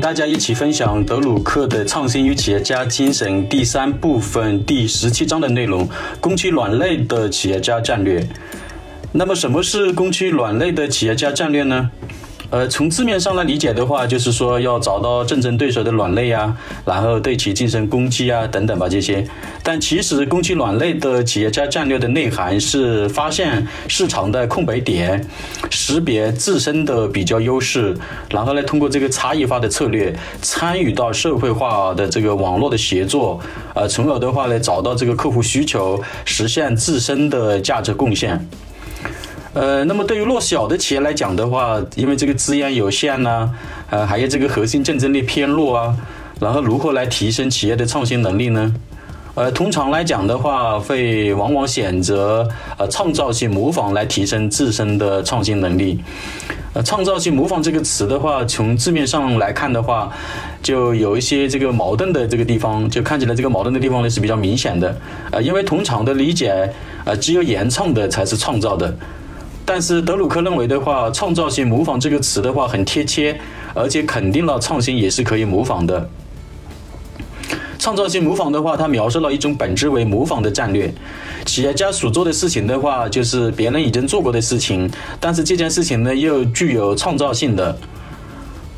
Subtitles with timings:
[0.00, 5.88] 大家一起分享德鲁克的创新与企业家精神第三部分第十七章的内容：
[6.20, 8.24] 攻取卵类的企业家战略。
[9.10, 11.90] 那么，什么是攻取卵类的企业家战略呢？
[12.50, 16.56] 呃，从字面上来理解的话，就是说要找到竞争对手的卵类啊，
[16.86, 19.22] 然后对其进行攻击啊，等等吧这些。
[19.62, 25.22] 但其实攻击卵类的企业家战略的内涵是发现市场的空白点，
[25.68, 27.94] 识别自身的比较优势，
[28.30, 33.38] 然后呢通过这个差异化的策略参与到社会化的这个网络的协作，
[33.74, 38.42] 呃，从而的话呢找到这个客户需求，实现自身的价值贡献。
[39.58, 43.52] 呃，那么对于弱小的企业来讲的话，因为这个资源有限呢，
[43.90, 45.96] 呃，还有这个核心竞争力偏弱啊，
[46.38, 48.72] 然后如何来提升企业的创新能力呢？
[49.34, 55.98] 呃，通常来讲的话，会往往选择呃创造性模仿来提升自身的创新能力。
[56.74, 60.12] 呃，创造性模仿这个词的话，从字面上来看的话，
[60.62, 64.96] 就有一些这个矛盾的这个地方，就看起来这个矛盾的地方呢是比较明显的。
[65.32, 66.72] 呃，因为通常的理解，
[67.04, 68.94] 呃，只有原创的才是创造的。
[69.70, 73.38] 但是德鲁克认为的话，创造性模仿这个词的话很贴切，
[73.74, 76.08] 而且肯定了创新也是可以模仿的。
[77.78, 80.90] 创造性模仿的话，它描述了一种本质为模仿的战略。
[81.44, 87.76] 企业家所做的事情的话，就是别人已经做过的事情，但是这件事情呢又具有创造性的。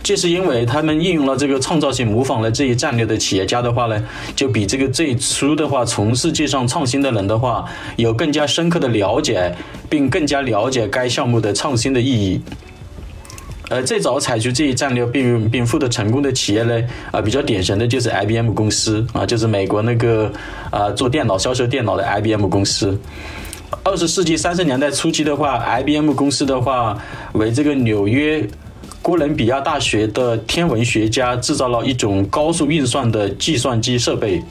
[0.03, 4.03] 这是因为他们应用了这个创造性模仿的这一战略的企业家的话呢，
[4.35, 9.55] 就比这个最初的话从事这项创新的人的话，有更加深刻的了解，
[9.91, 12.41] 并更加了解该项目的创新的意义。
[13.69, 20.33] 呃，最早采取这一战略并并获得成功的企业呢，啊，比较典型的就是 IBM 公司啊，就是美国那个
[20.71, 22.99] 啊做电脑销售电脑的 IBM 公司。
[23.85, 26.99] 二十世纪三十年代初期的话，IBM 公司的话
[27.35, 28.49] 为这个纽约。
[29.03, 34.43] 哥伦比亚大学的天文学家制造了一种高速运算的计算机设备。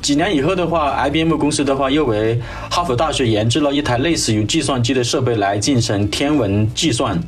[0.00, 7.20] 几年以后的话，IBM 公司的话又为哈佛大学研制了一台类似于计算机的设备来进行天文计算。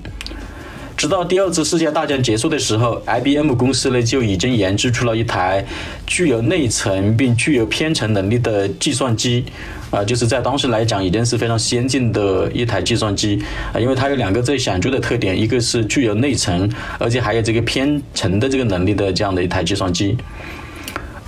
[0.96, 5.64] 直到第二次世界大战结束的时候，IBM 公司呢就已经研制出了一台
[6.06, 9.44] 具有内存并具有编程能力的计算机，
[9.90, 20.16] 啊，就是在当时来讲已经是非常先进的一台计算机啊，因为它有两个最显著的特点，一个是具有内存，而且还有这个编程的这个能力的这样的一台计算机。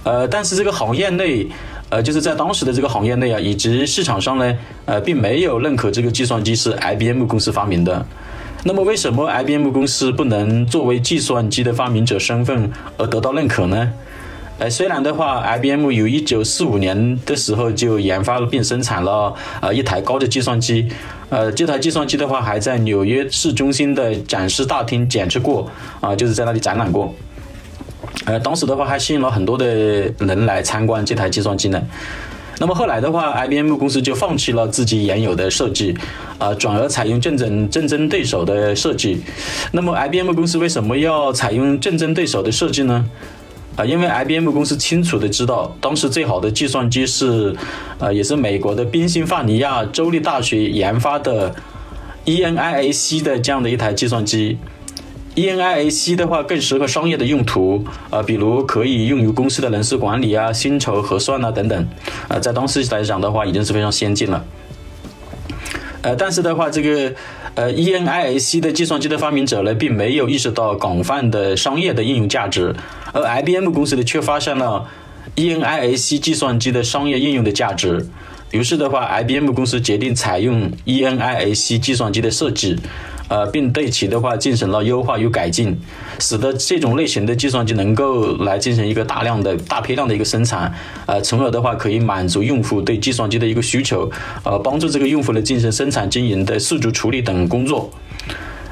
[0.05, 1.47] 呃，但是这个行业内，
[1.89, 4.55] 呃，就是在当时的这个行业内啊，以及市场上呢，
[4.85, 8.05] 呃，并没有认可这个计算机是 IBM 公司发明的。
[8.63, 13.91] 那么，为什么 IBM 公司不能作为计算机的发明者身份而得到认可呢？
[14.61, 20.87] 呃，虽然的话，IBM 有一九四五年的时候就研发并生产了呃一台高的计算机，
[21.31, 25.67] 呃，这台计算机的话还在纽约市中心的展示大厅展示过，
[26.03, 27.15] 啊，就是在那里展览过。
[28.27, 29.67] 呃，当时的话还吸引了很多的
[30.19, 31.83] 人来参观这台计算机呢。
[32.59, 35.97] 那么后来的话，IBM 公司就放弃了自己原有的设计，
[36.37, 39.23] 啊，转而采用竞争竞争对手的设计。
[39.73, 43.07] 那么 IBM 公司为什么要采用竞争对手的设计呢？
[43.81, 47.57] 啊，因为 IBM 公司清楚的知道，当时最好的计算机是，
[47.99, 51.55] 呃，也是美国的宾夕法尼亚州立大学研发的
[52.27, 54.59] ENIAC 的这样的一台计算机。
[55.35, 61.89] ENIAC 的话更适合商业的用途，啊，比如可以用于公司的人事管理啊、薪酬核算啊等等，
[62.29, 64.45] 啊，在当时来讲的话已经是非常先进了。
[66.03, 67.15] 呃，但是的话，这个
[67.55, 72.75] 呃 ENIAC 的计算机的发明者呢，并没有意识到广泛的商业的应用价值，
[73.13, 74.87] 而 IBM 公司呢，却发现了
[75.37, 78.07] ENIAC 计算机的商业应用的价值。
[78.53, 82.77] 于是的话，IBM 公司决定采用 ENIAC 计算机的设计。
[83.31, 85.79] 呃，并对其的话进行了优化与改进，
[86.19, 90.75] 使得这种类型的计算机能够来进行一个大量的大批量的一个生产，
[91.07, 94.11] 呃，从而的话可以满足用户对计算机的一个需求，
[94.43, 97.89] 呃，帮助这个用户呢进行生产经营的数据处理等工作。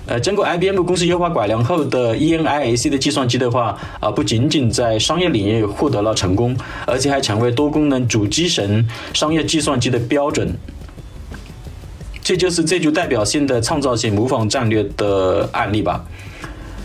[0.07, 6.57] 呃，经过 IBM 公司优化改良后的 ENIAC 的计算机的话，啊，不仅仅在商业领域获得了成功，
[6.87, 10.53] 而且还成为多功能主机型商业计算机的标准。
[12.29, 16.05] 这就是最具代表性的创造性模仿战略的案例吧。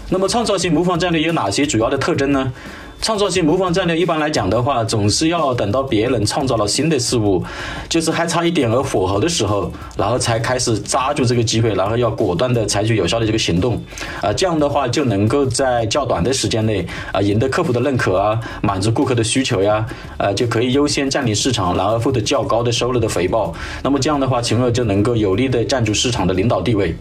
[0.08, 2.54] 那么，创造性模仿战略有哪些主要的特征呢？
[3.04, 7.44] 创造性模仿战略一般来讲的话，总是要等到别人创造了新的事物，
[7.90, 13.76] 就是还差一点而火候的时候，然后才开始抓住这个机会，然后要果断的采取有效的这个行动，
[14.22, 19.86] 啊，这样的话就能够在较短的时间内啊赢得客户的认可啊，满足顾客的需求呀，
[20.16, 23.54] 呃，就可以优先占领市场，然后获得较高的收入的回报。
[23.84, 26.96] 那么这样的话，从而就能够有力的占住市场的领导地位。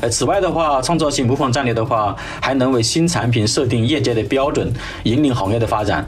[0.00, 4.72] 呃，此外的话，创造性模仿战略的话，还能为新产品设定业界的标准，
[5.04, 6.06] 引领行业的发展。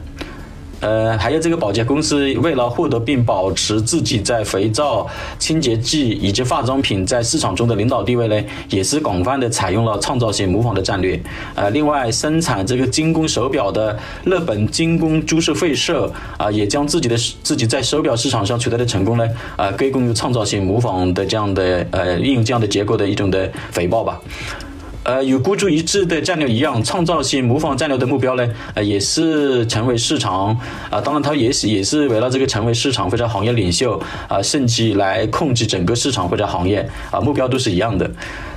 [0.81, 5.07] 呃，还有这个保洁公司为了获得并保持自己在肥皂、
[5.39, 11.21] 清洁剂以及化妆品在市场中的领导地位呢，也是广泛的采用了创造性模仿的战略。
[11.55, 24.21] 呃，另外，生产这个精工手表的日本精工株式会社啊，也将自己的自己在手表市场上取得的成功呢，啊，归功于创造性模仿的这样的呃运用这样的结果的一种的回报吧。
[25.08, 30.49] 呃，与孤注一掷的战略一样，创造性模仿战略的目标呢，呃，也是成为市场
[30.90, 38.10] 啊，当然它也是也是为了这个成为市场或者行业领袖啊，甚至来控制整个市场或者行业啊，目标都是一样的。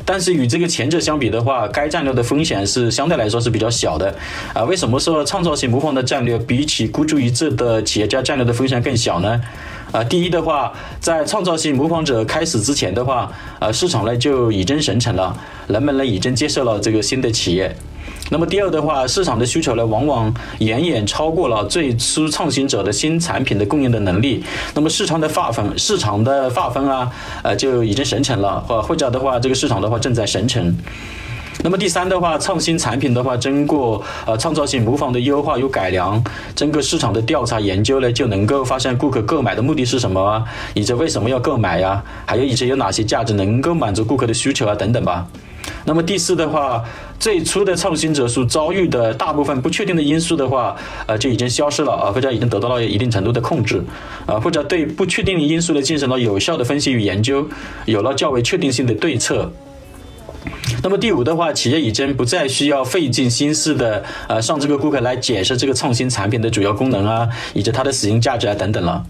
[0.03, 4.13] 但是与这个前者相比的话，该战略的风险是相对来说是比较小的
[4.53, 4.65] 啊。
[4.65, 9.39] 为什么说创造性模仿的战略比起孤注一掷的企业家战略的风险更小呢？
[9.92, 13.30] 啊，第一的话，在创造性模仿者开始之前的话，
[13.60, 15.36] 呃，市场呢就已经形成了，
[15.68, 17.76] 人们呢已经接受了这个新的企业。
[18.30, 24.42] 那么第二的话，市场的需求呢往往远远超过了最初创新者的新产品的供应的能力。
[24.74, 27.12] 那么市场的划分，市场的划分啊，
[27.44, 30.74] 呃，就已经形成了，或或者的话，这个市场的话正在形成。
[31.63, 36.21] 那么第三的话，创新产品的话，经过呃创造性模仿的优化与改良，
[36.56, 40.44] 经过市场的调查研究呢，就能够发现顾客购买的目的是什么，
[40.74, 45.27] 以及为什么要购买呀，还有以及有哪些价值能够满足顾客的需求啊等等吧。
[45.86, 46.83] 那么第四的话，
[47.19, 50.75] 最初的创新者所遭遇的大部分不确定的因素的话，
[51.06, 53.83] 呃就已经消失了啊，或者已经得到了一定程度的控制，
[54.25, 57.48] 啊或者对不确定的因素呢进行了有效的分析与研究，
[57.86, 59.51] 有了较为确定性的对策。
[60.83, 69.04] 那么第五的话，企业已经不再需要费尽心思的呃向这个顾客来解释这个创新产品的主要功能啊，以及它的使用价值啊等等了。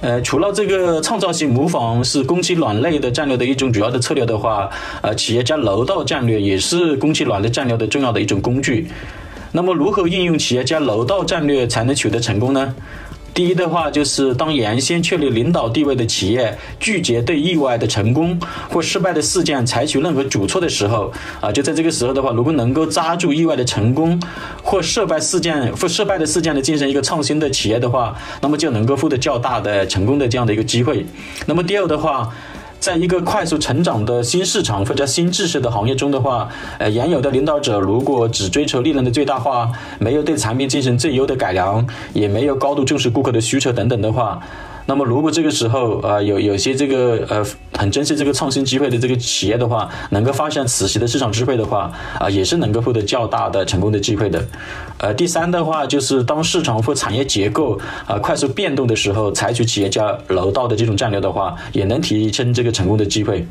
[0.00, 4.68] 呃，除了这个创造性模仿是攻击卵类的战略的一种主要的策略的话，
[5.00, 8.88] 呃，企业家楼道战略也是攻击卵类战略的重要的一种工具。
[9.52, 12.74] 那么，如何应用企业家楼道战略才能取得成功呢？
[13.34, 18.40] 第一的话，就是当原先确立领导地位的企业拒绝对意外的成功
[18.70, 24.22] 或失败的事件采取任何举措的时候，啊，就在这个时候的话，如果能够抓住意外的成功
[24.62, 31.04] 或失败事件或失败的事件的进行一个创新的企业的话，那么就能够获得较大的成功的这样的一个机会。
[31.44, 32.32] 那么第二的话。
[32.84, 44.38] 在一个快速成长的新市场或者新知识的行业中的话，呃，原有的领导者如果只追求利润的最大化，没有对产品进行最优的改良，也没有高度重视顾客的需求等等的话。
[44.86, 54.44] 那么，如果这个时候啊，有有些这个呃很珍惜这个创新机会的这个企业的话，能够发现此时的市场机会的话，啊，也是能够获得较大的成功的机会的。
[54.98, 63.46] 呃，第三的话，就是当市场或产业结构啊快速变动的时候，采取企业家楼道的这种战略的话，也能提升这个成功的机会。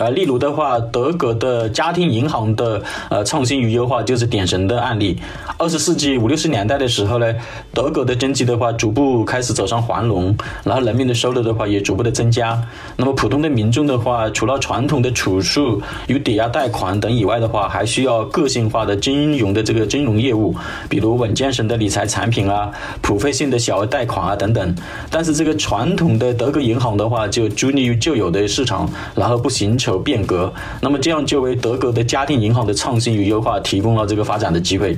[0.00, 5.18] 呃，例如的话，德国的家庭银行的呃创新与优化就是典型的案例。
[5.58, 7.34] 二十世纪五六十年代的时候呢，
[7.74, 12.58] 德国的经济的话逐步开始走上繁荣，然后人民的收入的话也逐步的增加。
[12.96, 15.60] 那么普通的民众的话，除了传统的储蓄
[16.06, 20.56] 与抵押贷款等以外的话，还需要个性化的金融的这个金融业务，
[20.88, 24.74] 比如稳健型的理财产品啊，普惠性的小额贷款啊等等。
[25.10, 29.96] 但是这个传统的德国银行的话，就拘泥于旧有的市场，然后不形成求。
[29.96, 34.96] 有变革，那么这样就为德国的家庭银行的创新与优化提供了这个发展的机会。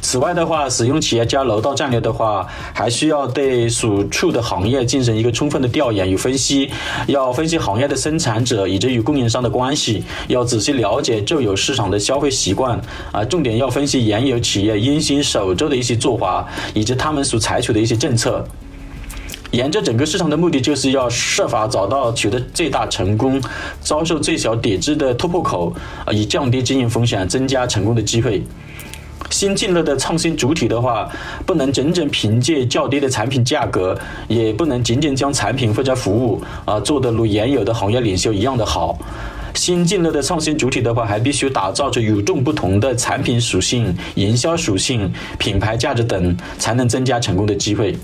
[0.00, 2.44] 此外的话，使用企业家楼道战略的话，
[2.74, 6.68] 还需要对所处的行业进行一个充分的调研与分析，
[7.06, 12.80] 要分析行业的生产者以及与供应商的关系，要仔细了解旧有市场的消费习惯
[13.12, 16.44] 啊，重点要分析原有企业因循守旧的一些做法，
[16.74, 18.44] 以及他们所采取的一些政策。
[19.52, 23.40] 沿着整个市场的目的，就是要设法找到取得最大成功、
[23.80, 25.72] 遭受最小抵制的突破口，
[26.04, 28.42] 啊，以降低经营风险、增加成功的机会。
[29.30, 31.08] 新进入的创新主体的话，
[31.44, 33.98] 不能仅仅凭借较低的产品价格，
[34.28, 38.96] 也不能仅仅将产品或者服务啊做得如原有的行业领袖一样的好。
[39.54, 47.96] 新进入的创新主体的话，还必须打造出与众不同的产品属性、营销属性、品牌价值等，才能增加成功的机会。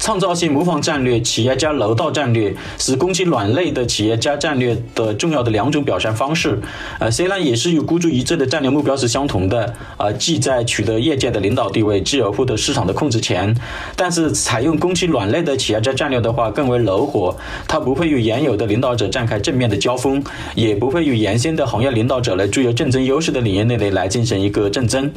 [0.00, 6.58] 创造性模仿战略、企业家楼道战略是攻击卵类的企业家战略的重要的两种表现方式。
[6.98, 13.54] 呃，虽然也是与孤注一掷的战略目标是相同的，呃，既在取得业界的领导地位，继而获得市场的控制权，
[13.94, 17.36] 但是采用攻击卵类的企业家战略的话更为柔和，
[17.68, 25.12] 它不会与原有的领导者展开正面的交锋，也不会与原先的行业领导者来具有竞争优势的领域内来来进行一个竞争。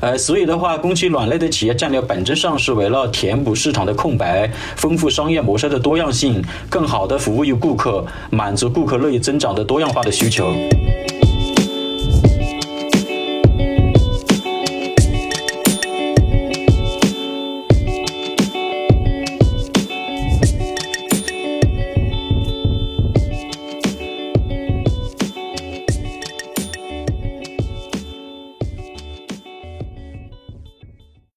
[0.00, 4.21] 呃，所以的话，攻击卵类的企业战略本质上是为了填补市场的空白。
[4.22, 10.54] 来，丰富商业模式的多样性，更好的服务于顾客，满足顾客乐意增长的多样化的需求。